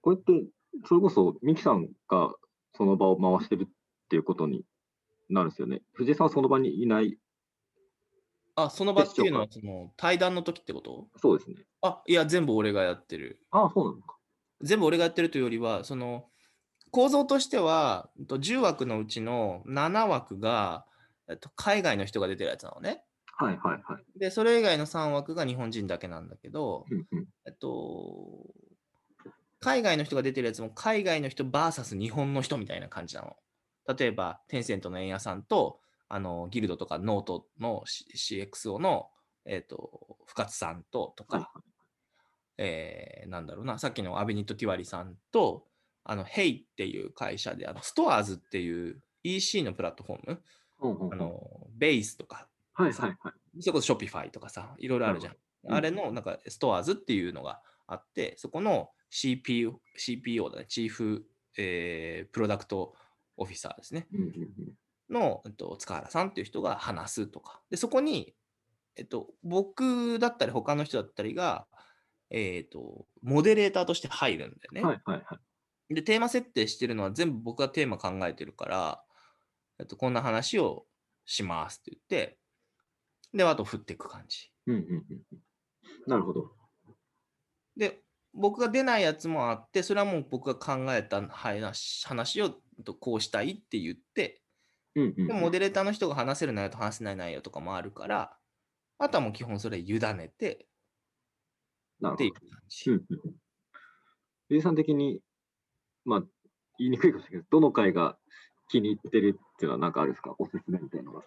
[0.02, 0.48] こうやって、
[0.86, 2.34] それこそ、ミキさんが
[2.76, 3.68] その場を回してるっ
[4.10, 4.66] ていうことに
[5.30, 5.82] なるんですよね。
[5.94, 7.18] 藤井さんはその場にいない。
[8.56, 11.08] あその場っていうのはでその対談の時ってこと？
[11.18, 11.58] そうですね。
[11.82, 14.18] あいや全部俺がやってるああ、そうなのか。
[14.62, 16.26] 全部俺がやってるというよりはその
[16.92, 20.86] 構造としてはえっと10枠のうちの7枠が、
[21.28, 23.04] えっと、海外の人が出てるやつなのね
[23.36, 24.20] はいはいはい。
[24.20, 27.26] でそれ以外の3枠が日本人だけなんだけど、うんうん。
[27.46, 28.54] えっと、
[29.60, 33.36] 海外の人が出てるやつも海外の人 VS 日本の人みたいな感じなの。
[33.98, 35.80] 例えば、 Tencent の円屋さんと、
[36.14, 39.10] あの GUILD とかノートの CXO の、
[39.46, 41.62] えっと深津さんととか、はい
[42.60, 45.66] えーなんだろうな、さっきのアベニット・ティワリさんと、
[46.04, 50.42] あの、 hey っていう会社で、あの STORES っていう EC のプラットフォーム、
[50.78, 53.62] ほうほうほうあのベースとか、はいはいはい。
[53.62, 55.34] それこそ Shopify とかさ、いろいろあるじゃん。
[55.34, 55.38] うん
[55.70, 61.26] あれのなんか STORES っていうのがあって、そこの CPO, CPO だね、チーフ、
[61.58, 62.94] えープロダクト
[63.38, 64.06] オフィサーですね。
[64.14, 64.30] うんうんう
[64.62, 64.74] ん。
[65.14, 67.62] の、えっと、塚原さんっていう人が話すとか。
[67.70, 68.36] で、そこに、
[68.96, 71.66] えっと、僕だったり他の人だったりが、
[72.30, 74.82] えっと、モデレーターとして入るんだよね。
[74.82, 75.40] はいはいは
[75.90, 75.96] い。
[75.96, 79.04] で、テーマ設定してるのは全部僕がテーマ考えてるから、
[79.80, 80.86] えっと、こんな話を
[81.26, 82.40] しますって言って、
[83.34, 84.52] で、あと振っていく感じ。
[84.68, 85.40] うんうんうんうん。
[86.08, 86.52] なるほど。
[87.76, 92.52] で、僕が出ないやつもあって、それはもう僕が考えた話話を
[92.84, 94.43] とこうしたいって言って、
[94.96, 95.28] うんうんうん。
[95.28, 98.38] でもモデレーターの人が話せる内容と話せない内容とかもあるから、
[99.00, 100.68] あとはもう基本それ委ねて
[102.08, 102.34] っていう。
[102.34, 102.90] 感じ。
[102.92, 105.20] うんうんさん的に、
[106.06, 106.24] まあ、
[106.78, 108.20] 言いにくいかもしれないけど、どの回が
[108.70, 110.36] 気に入ってるっていうのは何かあるんですか？
[110.38, 111.24] おすすめみたいなのが。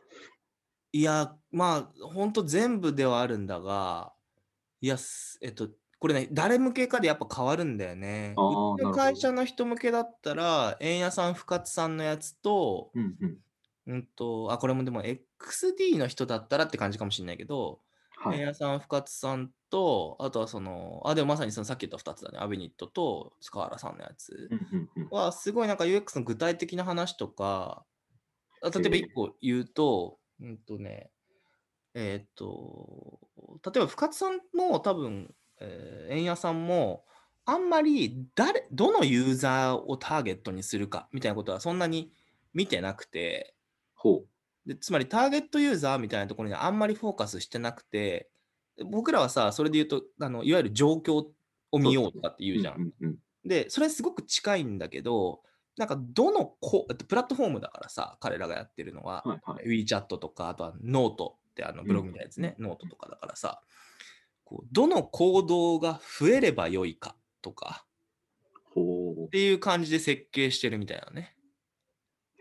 [0.93, 4.15] いや、まあ、ほんと全部ではあるんだが、
[4.81, 8.35] いや、すえっと、これね、誰向けかでやっぱ変わるんだよね。
[8.95, 13.39] 会社の人向けだったら、円屋さん、深津さんのやつと、うんうん。
[13.87, 17.81] うんと、あ、これもでも XD の人だったらって感じかもしれないけど、
[18.17, 18.41] はい。
[18.41, 24.51] 円屋さん、深津さんと、あとはその、あ、でもまさにそのさっき言った2つだね、アベニットと塚原さんのやつ。
[25.11, 27.85] は、すごいなんか UX の具体的な話とか、
[28.63, 31.11] あ例えばへえ1個言うと、うんとね、
[31.95, 33.21] えーっと、
[33.65, 37.05] 例えば深津さんも多分、えー、円屋さんも、
[37.45, 42.13] あんまり誰、どのユーザーをターゲットにするかみたいなことはそんなに
[42.55, 43.56] 見てなくて、
[44.07, 44.69] ほう。
[44.69, 48.29] でつまりターゲットユーザーみたいなところにあんまりフォーカスしてなくて、
[48.91, 51.25] 僕らはさ、それで言うと、あのいわゆる状況
[51.73, 52.75] を見ようとかって言うじゃん。
[52.75, 53.19] うんうんうん。
[53.49, 55.41] で、それすごく近いんだけど、
[55.77, 59.85] なんかどのこえっとプラットフォームだからさ、彼らがやってるのは、はいはい。
[59.85, 63.61] WeChat とか、あとはノートってあのブログみたいなやつね、ノートとかだからさ、
[64.45, 67.85] こうどの行動が増えればよいかとか
[68.73, 71.35] ほっていう感じで設計してるみたいなね。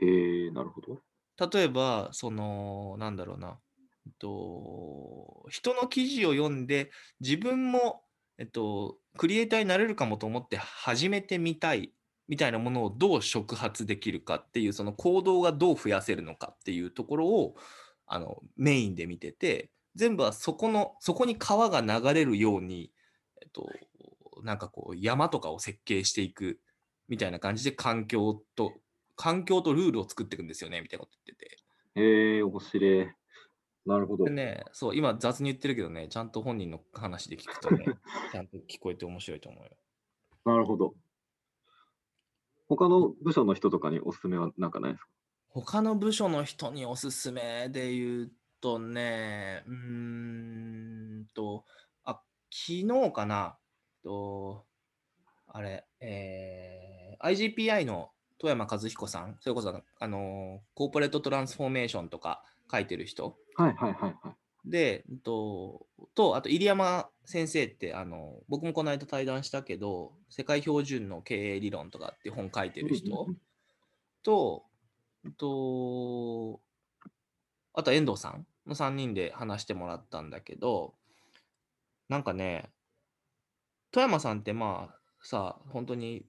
[0.02, 0.06] う。
[0.06, 1.02] へえ、なるほど。
[1.38, 3.60] 例えば、その、なんだろうな、
[4.06, 8.04] えっと、人の記事を読んで、自分も、
[8.38, 11.94] えっと、クリエイターになれるかもと思って始めてみたい
[12.28, 17.56] みたいなものをどう触発できるかっていう、その行動がどう増やせるのかっていうところを
[18.08, 22.92] あのメインで見てて、全部はそこの、そこに川が流れるように、
[23.42, 23.68] えっと、
[24.44, 26.60] なんかこう山とかを設計していく
[27.08, 28.74] みたいな感じで環境と
[29.16, 31.58] 環境とルールを作っていくんですよねみたいなこと言ってて。
[31.96, 33.08] へえ、面白い。
[33.86, 34.32] なるほどで。
[34.32, 37.86] ね、そう、今雑に言ってるけどね、ちゃんと本人の話で聞くとね、
[38.32, 39.78] ちゃんと聞こえて面白いと思うよ。
[40.46, 40.96] なるほど。
[42.68, 45.10] 他の部署の人とかにおすすめはなんかないですか？
[45.50, 49.76] 他の部署の人におすすめで言うとね、うー
[51.22, 51.64] んと、
[52.04, 53.58] あ、昨日かな、
[54.04, 54.66] と、
[55.48, 63.38] あれ、えー IGPI の富山和彦さん、それこそ、あの、コーポレートトランスフォーメーションとか書いてる人。
[63.56, 64.70] はいはいはいはい。
[64.70, 73.28] で、うんと、とあと入山先生ってあの、僕もこの間対談したけど、世界標準の経営理論とかって本書いてる人。
[74.24, 74.66] と、
[75.24, 76.60] うんと、
[77.74, 80.96] あと遠藤さんの3人で話してもらったんだけど、
[82.10, 82.70] なんかね、
[83.92, 86.26] 富山さんってまあさ、本当に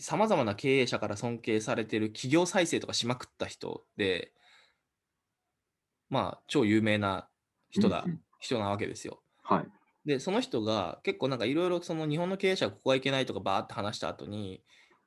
[0.00, 4.32] さまざまな経営者から尊敬されてる企業再生とかしまくった人で、
[6.08, 7.28] まあ超有名な
[7.70, 8.04] 人だ、
[8.38, 9.22] 人なわけですよ。
[9.42, 9.68] はい。
[10.04, 14.62] で、その人が結構なんかいろいろその日本の経営者がここはいけないとかバーって話した後に、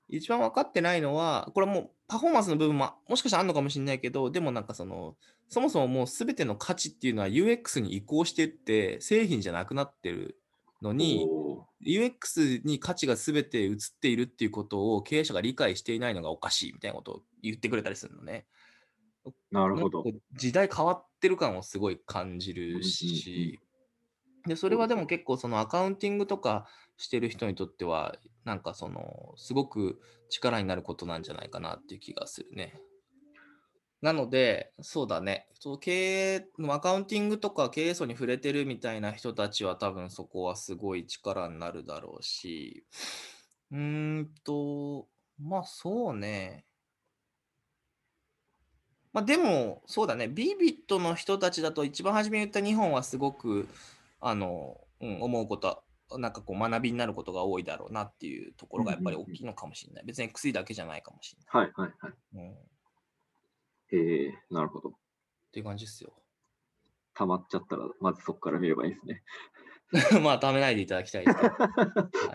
[0.07, 5.15] 一番分かってないのは、これはもうパフォーマンスの部分ももしかしたらあるのかもしれないけど、でもなんかその、
[5.49, 10.39] そもそももう全ての価値っていうのは UX に移行していって製品じゃなくなってる
[10.81, 18.45] のに、お UX に価値が全て移っているっていうことを経営者が理解していないのがおかしいみたいなことを言ってくれたりするのね。
[19.25, 23.59] ーなるほど時代変わってる感をすごい感じるし、
[24.47, 32.79] でそれはでも結構そのアカウンティングとかしてる人にとってはなんかそのすごく力になることなんじゃないかなっていう気がするね。
[34.01, 42.85] なので、そうだね、そう経営のアカウンティングとか経営層に触れてるみたいな人たちは多分そこはすごい力になるだろうし、
[43.71, 45.07] うーんと、
[45.41, 46.65] まあそうね。
[49.11, 53.67] まあでも、そうだね、ビビットの人たちだと一番初めに言った日本はすごく、
[54.19, 55.67] あの、うん、思うこと
[56.09, 60.03] は、なんかこう学びになることが多いだろうなっていうところがやっぱり大きいのかもしれない。
[60.05, 62.13] 別に薬だけじゃないかもしはいはいはい。
[62.33, 62.47] れない。
[62.47, 62.55] うん、っ
[63.91, 64.93] えー、なるほど。
[65.51, 66.13] ていう感じですよ。
[67.13, 69.23] 溜まっちゃったら、まずそこから見ればいいですね。
[70.21, 71.67] まあ、ためないでいただきたいですけど、は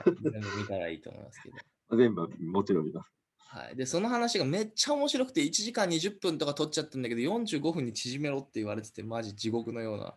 [0.06, 1.56] い、全部見たらいいと思いますけど。
[1.98, 3.10] 全部もちろん見ます。
[3.36, 10.16] はい、で、その話がめっちゃ面白くて、1時間20分とか取っちゃったんだけど、45分に縮めろって言われてて、マジ地獄のような。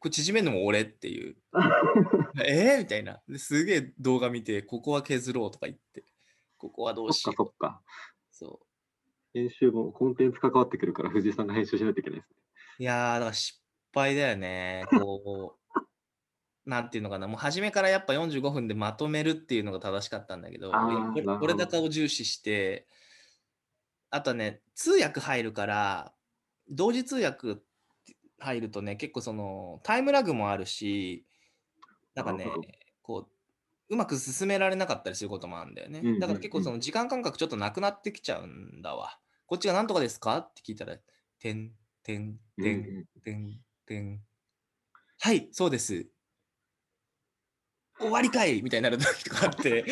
[0.00, 1.36] これ縮めるのも俺っていう。
[2.44, 3.22] えー、みたいな。
[3.28, 6.04] ですげえ動画見て、ここは削ろうとか言って、
[6.58, 7.48] ここはどうしそよう。
[7.48, 7.80] っか
[8.32, 8.60] そっか。
[8.60, 8.65] そ
[9.36, 12.36] 編集もコンテンツ関わってくるから、藤井さんが編集しないといけないですね。
[12.78, 12.82] う。
[12.82, 13.60] いやー、だから失
[13.92, 14.86] 敗だよね。
[14.90, 15.80] こう、
[16.64, 22.88] なんていうのかな、もう初めからやっぱ45分でまとめるっていうのが正しかったんだけど、これなるほどこれ高を重視して、
[24.08, 26.14] あとね、通訳入るから、
[26.70, 27.58] 同時通訳
[28.38, 31.26] 入るとね、結構そのタイムラグもあるし、
[32.14, 32.50] なんかね
[33.02, 36.18] こう、うまく進められなかったりすることもあるんだよね。
[36.18, 39.18] だから結構その時間感覚ちょっとなくなってきちゃうんだわ。
[39.46, 40.38] こっちが何とかですか？
[40.38, 40.96] って聞いたら、
[41.38, 44.20] てん、てん、てん、うんてん、てん。
[45.20, 46.06] はい、そうです。
[47.98, 49.84] 終わりかいみたいになる時とかあって。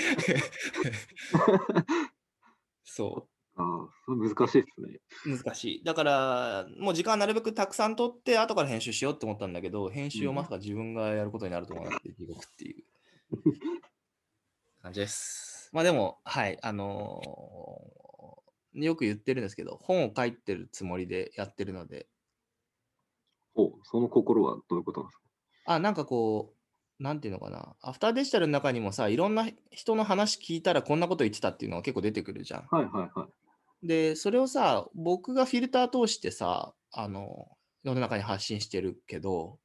[2.85, 5.01] そああ、それ難しいですね。
[5.27, 5.85] う、難しい。
[5.85, 12.85] だから、もう時間なるべくたくさん取って、後から編集しようって思ったんだけど、編集をまさか自分がやることになると思わなくて、地獄っていう
[14.83, 15.71] 感じです。
[15.73, 18.04] まあでも、はい、あのー
[18.75, 22.09] よく言ってるんですけど、本を書いてるつもりでやってるので、
[23.57, 25.23] おその心はどういうことなんですか？
[25.67, 26.55] あ、なんかこ
[26.99, 32.71] う、なんていうのかな、アフターデジタルの中にもさ、いろんな人の話聞いたらこんなこと言ってたっていうのが結構出てくるじゃん。
[32.71, 33.33] はいはいはい。
[33.83, 39.59] で、それをさ、僕がフィルター通してさ、あの、世の中に発信してるけど、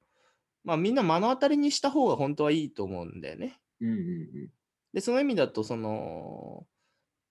[0.64, 3.60] まあみんな目の当たりにした方が本当はいいと思うんだよね。
[3.82, 3.94] うんう
[4.48, 4.52] ん
[4.94, 6.68] で、その意味だと、その、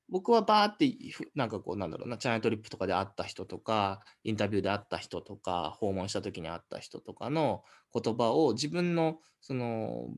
[0.09, 10.09] 僕はバーってふ、なんかこう、なんだろうな、チャイナトリップとかで会った人とか、インタビューで会った人とか、訪問した時に会った人とかの言葉を自分の、その、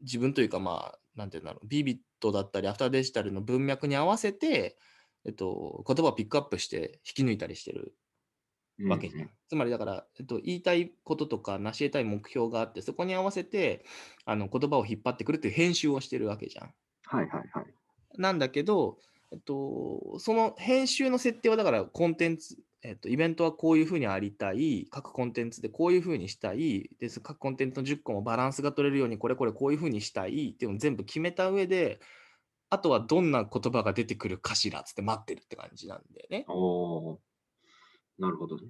[0.00, 4.78] 自分というか、まあ、なんていうんだろう、ビビットだったり、アフターデジタルの文脈に合わせて、
[5.24, 7.94] えっと、言葉をピックアップして引き抜いたりしてる
[8.86, 9.30] わけじゃん。
[9.48, 13.84] つまりだから、えっと、言いたいこととか成し得たい目標があって、そこに合わせて
[14.24, 16.74] あの言葉を引っ張ってくるっていう編集をしてるわけじゃん。
[17.04, 17.74] はいはいはい。
[18.18, 18.98] なんだけど、
[19.32, 32.00] えっと、その編集の設定はだからコンテンツ、えっと、イベントはこういうふうにありたい、各コンテンツでこういうふうにしたい、で各コンテンツの10個もバランスが取れるように、これこれこういうふうにしたいっていうのを全部決めた上で、
[32.70, 36.44] あとはどんな言葉が出てくるかしらっつって待ってるって感じなんだよね。
[38.18, 38.68] なるほどね。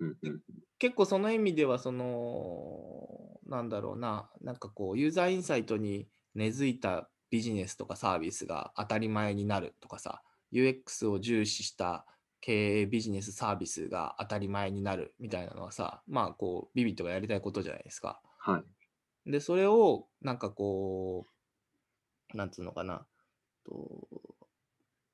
[0.00, 0.40] うんうん。
[0.78, 10.22] 結構その意味ではそのなんだろうななんかこうユーザーインサイトに根付いたビジネスとかサービスが当たり前になるとかさ
[10.52, 12.06] UX を重視した
[12.40, 18.20] 経営ビジネスサービスが当たり前になるみたいなのはさまあこうビビットがやりたいことじゃないですか。
[18.38, 18.62] は
[19.26, 19.30] い。
[19.30, 21.26] でそれをなんかこ
[22.34, 23.06] うなんつうのかな
[23.64, 24.06] と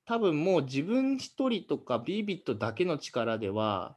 [0.05, 3.97] 多分もう自分一人とかビビットだけの力では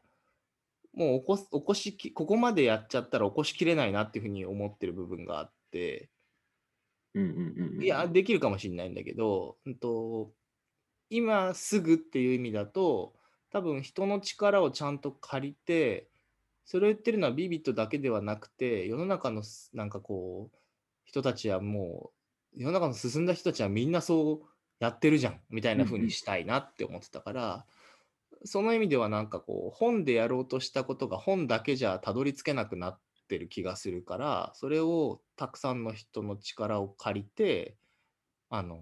[0.93, 6.09] もう起こす起こしきここまでやっちゃったら起こしきれないなっていうふうに思ってる部分があって。
[7.81, 10.31] いやできるかもしれないんだけど、うんと、
[11.09, 13.13] 今すぐっていう意味だと
[13.51, 16.07] 多分人の力をちゃんと借りて
[16.65, 19.43] それを言ってるのはビビットだけではなくて世の中の
[19.73, 20.57] なんかこう
[21.05, 22.11] 人たちはも
[22.55, 24.47] う世の中の進んだ人たちはみんなそう
[24.79, 27.65] やってるじゃんみたいな風にしたいなって思ってたから、
[28.43, 37.77] その意味ではなんかこう本でやろうとしたことが本だけじゃたどり着けなくなってる気がするからそれをたくさんの人の力を借りて
[38.49, 38.79] あの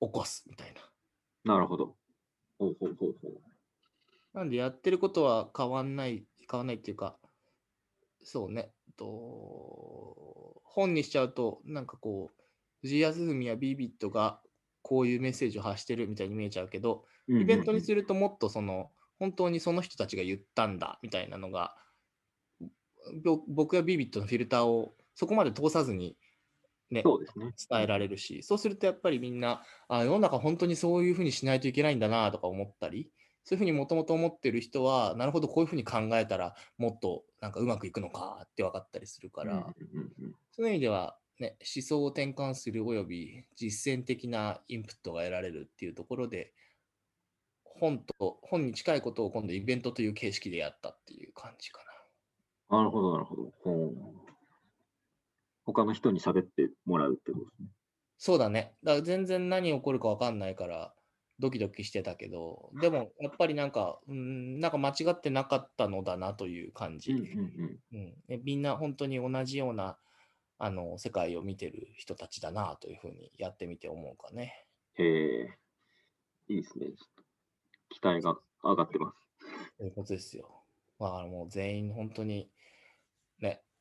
[0.00, 1.54] 起こすみたいな。
[1.54, 1.96] なるほど。
[2.58, 3.40] ほうほうほうほう。
[4.32, 7.18] なんでやってることは変わんない、変わんないっていうか、
[8.22, 12.42] そうね、と本にしちゃうと、なんかこう、
[12.80, 14.40] 藤井康文やビビットが
[14.82, 21.89] こういうメッセージを発してるみたいに見えちゃうけど、イベントにするともっとその、本当にその人たちが言ったんだみたいなのが、ぼ
[23.48, 26.16] 僕やビビットのフィルターをそこまで通さずに、
[26.90, 27.52] ね、そうですね。
[27.70, 33.10] 伝えられるし、そうするとやっぱりみんな、あ世の中本当にそういうふうにしないといけないんだなとか思ったり、
[33.44, 39.72] そういうふうにもともと思ってる人は、なるほど、こういうふうに考えたらもっとなんかうまくいくのかって分かったりするから、
[40.52, 46.52] そういう意味では、ね、思想を転換するおよび実践的なインプットが得られるっていうところで、
[47.64, 51.89] 本と、本に近いことを今度イベントという形式でやったっていう感じかな。
[52.70, 53.52] なるほど、なるほど。
[53.62, 53.94] ほう
[55.64, 57.68] 他の人に喋ってもらうってことですね。
[58.18, 58.74] そうだね。
[58.82, 60.94] だから全然何起こるか分かんないから、
[61.38, 67.12] ドキドキしてたけど、でもやっぱりなんか、うん、なんか間違ってなかったのだなという感じ。
[67.12, 69.96] うんうんうんでみんな本当に同じような
[70.58, 74.66] あの世界を見てる人たちだなというふうにやってみて思うかね。
[74.98, 75.06] うん。
[75.06, 75.08] へ
[75.44, 75.58] え。
[76.48, 76.88] いいですね。
[77.88, 79.16] 期待が上がってます。
[79.78, 80.62] そういうことですよ。
[80.98, 82.48] まあ、もう全員本当に、ね、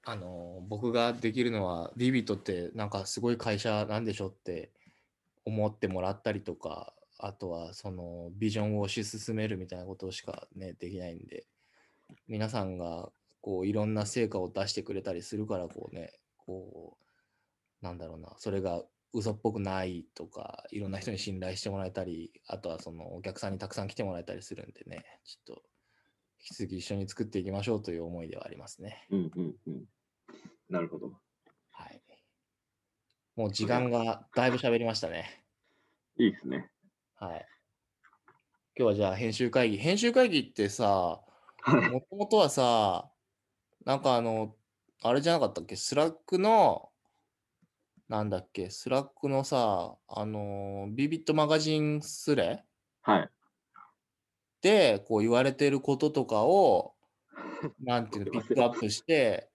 [0.03, 4.71] あの、僕ができるのは、ビビットってなんかすごい会社なんでしょって
[5.45, 11.45] 思ってもらったりとか、あとはそのビジョンを推し進めるみたいなことしかね、できないんで、
[12.27, 16.97] 皆さんがこういろんな成果を出してくれたりするから、こうね、こ
[17.81, 18.83] う、なんだろうな、それが
[19.13, 25.68] 嘘っぽくないとか、いろんな人に信頼してもらえたり、あとはそのお客さんにたくさん来てもらえたりするんでね、ちょっと
[26.41, 29.05] 引き続き一緒に作っていきましょうという思いではありますね。
[29.11, 29.83] うんうんうん。
[30.69, 31.11] なるほど。
[31.71, 32.01] はい。
[33.35, 35.43] もう時間がだいぶ喋りましたね。
[36.17, 36.69] いいですね。
[37.15, 37.45] はい。
[38.77, 39.77] 今日はじゃあ編集会議。
[39.77, 41.21] 編集会議ってさ、
[41.61, 41.89] はい。
[41.89, 43.09] もともとはさ、
[43.85, 44.55] なんかあの、
[45.01, 45.75] あれじゃなかったっけ？
[45.75, 46.89] Slack の、
[48.07, 48.69] なんだっけ？
[48.69, 52.63] Slack のさ、あの、 beBit magazine スレ
[53.01, 53.29] はい。
[54.61, 56.95] で、こう言われてることとかを、
[57.81, 59.49] なんていうの、ピックアップして、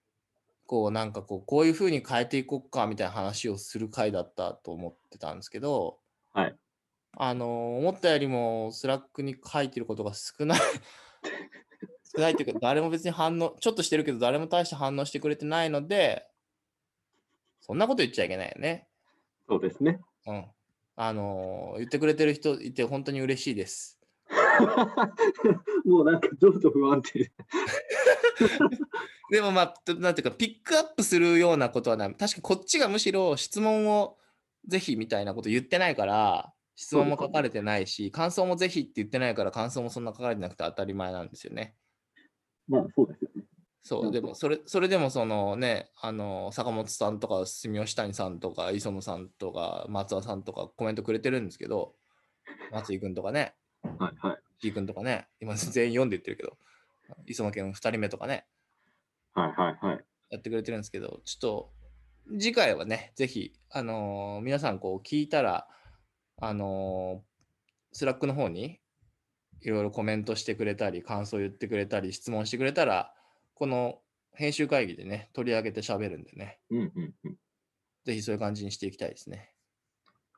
[0.67, 5.99] こうなんかこう、こういうふうに変えていこうかみたいな話をする回だったと思ってたんですけど、
[6.33, 6.57] はい。
[7.17, 10.61] あの、思ったよりも Slack に書いてることが少ない
[12.17, 16.27] 少ないっていうか、誰も別に反応、ちょっとしてるけど、誰も大して反応してくれてないので、
[17.61, 18.89] そんなこと言っちゃいけないよね。
[19.49, 20.01] そうですね。
[20.27, 20.47] うん。
[20.97, 24.01] あの、言ってくれてる人いて本当に嬉しいです。
[25.85, 27.31] もうなんか情緒不安定。
[29.31, 32.15] でもまあ、となんていうか、ピックアップするようなことはない。
[32.15, 34.19] 確かこっちがむしろ質問を
[34.67, 41.77] ぜひみたいなこと言ってないから、質問も書かれてないし、感想もぜひって言ってないから、感想もそんな書かれてなくて当たり前なんですよね。
[42.69, 43.45] まあ、そうですよね。
[43.83, 51.95] そう、でもそれ、それでもそのね、あの、坂本さんとか、住吉谷さんとか、磯野さんとか、松尾さんとかコメントくれてるんですけど、
[52.73, 53.55] 松井君とかね、
[53.99, 54.39] はいはい。
[54.61, 56.57] G 君とかね、今全員読んで言ってるけど、
[57.27, 58.47] 磯野家の2人目とかね、
[59.35, 60.05] はいはいはい。
[60.31, 61.73] やってくれてるんですけど、ちょっと
[62.39, 65.69] 次回はね、ぜひ、あのー皆さんこう聞いたら、
[66.41, 67.35] あのー
[67.97, 68.81] スラックの方に
[69.61, 73.13] いろいろコメントしてくれたり、感想言ってくれたり、質問してくれたら、
[73.55, 74.01] この
[74.35, 77.37] 編集会議でね、取り上げて喋るんでね、うんうんうん。
[78.05, 79.53] ぜひそういう感じにしていきたいですね。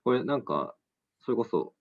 [0.04, 0.76] これなんか、
[1.20, 1.72] それこそ、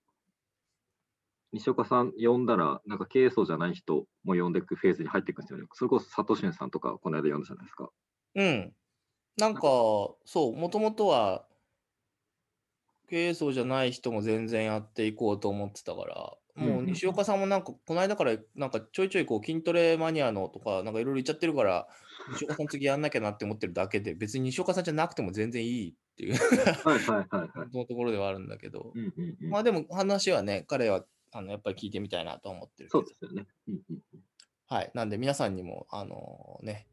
[1.52, 5.66] 西岡さん呼んだら、なんか経営層じゃない人も呼んでいくフェーズに入っていくんですよね。
[5.72, 7.90] それこそ佐藤俊さんとか、この間呼んだじゃないですか。
[8.34, 8.72] うん。
[9.38, 11.46] なんか、そう、もともとは、
[13.08, 21.86] 経営層じゃない人も全然やっていこうと思ってたから、もう西岡さんもなんか、この間からなんかちょいちょいこう筋トレマニアのとか、なんかいろいろ言っちゃってるから、
[22.32, 33.46] 西岡さん次やんなきゃなって思ってるだけで、別に西岡さんじゃなくても全然いいっていうはいはいはい のところではあるんだけど、うんうんうんまあでも話はね、彼はあのやっぱり聞いてみたいなと思ってるそうですよね。
[33.68, 34.20] うんうんうん
[34.68, 34.90] はい。
[34.94, 36.88] なんで皆さんにも、あのね、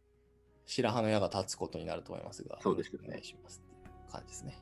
[0.65, 4.61] 白羽の矢が立つことになると思いますが、そうですよねお願いしますっていう感じですね。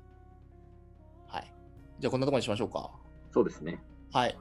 [1.27, 1.53] はい。
[1.99, 2.91] じゃあこんなところにしましょうか。
[3.33, 3.81] そうですね。
[4.13, 4.37] はい。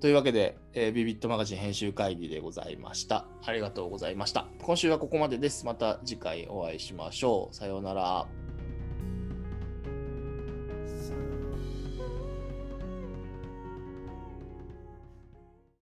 [0.00, 3.26] というわけで、えービビットマガジン編集会議でございました。
[3.44, 4.46] ありがとうございました。
[4.62, 5.66] 今週はここまでです。
[5.66, 7.54] また次回お会いしましょう。
[7.54, 8.45] さようなら。